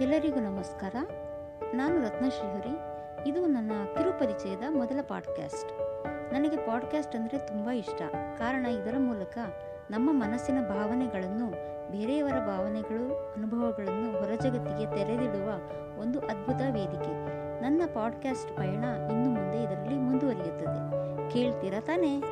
[0.00, 0.94] ಎಲ್ಲರಿಗೂ ನಮಸ್ಕಾರ.
[1.74, 2.78] ನಾನು ರತ್ನಶ್ರೀಹರಿ
[3.28, 5.72] ಇದು ನನ್ನ ಕಿರುಪರಿಚಯದ ಮೊದಲ ಪಾಡ್ಕ್ಯಾಸ್ಟ್.
[6.34, 8.02] ನನಗೆ ಪಾಡ್ಕ್ಯಾಸ್ಟ್ ಅಂದರೆ ತುಂಬ ಇಷ್ಟ.
[8.38, 9.38] ಕಾರಣ ಇದರ ಮೂಲಕ
[9.90, 11.50] ನಮ್ಮ ಮನಸ್ಸಿನ ಭಾವನೆಗಳನ್ನು,
[11.90, 15.50] ಬೇರೆಯವರ ಭಾವನೆಗಳು, ಅನುಭವಗಳನ್ನು ಹೊರ ಜಗತ್ತಿಗೆ ತೆರೆದಿಡುವ
[16.00, 17.14] ಒಂದು ಅದ್ಭುತ ವೇದಿಕೆ.
[17.62, 20.80] ನನ್ನ ಪಾಡ್ಕ್ಯಾಸ್ಟ್ ಪಯಣ ಇನ್ನು ಮುಂದೆ ಇದರಲ್ಲಿ ಮುಂದುವರಿಯುತ್ತದೆ.
[21.30, 22.22] ಕೇಳ್ತೀರಾ ತಾನೇ?